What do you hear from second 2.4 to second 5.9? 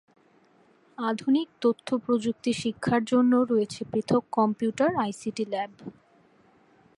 শিক্ষার জন্য রয়েছে পৃথক কম্পিউটার/আইসিটি ল্যাব।